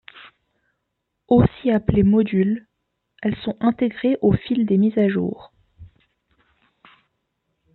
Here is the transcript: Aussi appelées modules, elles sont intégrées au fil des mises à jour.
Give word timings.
Aussi 1.27 1.69
appelées 1.69 2.01
modules, 2.01 2.67
elles 3.21 3.37
sont 3.45 3.55
intégrées 3.59 4.17
au 4.23 4.31
fil 4.33 4.65
des 4.65 4.79
mises 4.79 4.97
à 4.97 5.07
jour. 5.07 5.53